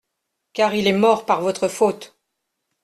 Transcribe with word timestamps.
Car 0.53 0.73
il 0.73 0.87
est 0.87 0.93
mort 0.97 1.27
par 1.27 1.41
votre 1.41 1.67
faute. 1.67 2.17